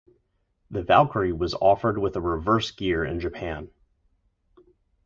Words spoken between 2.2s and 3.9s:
reverse gear in Japan.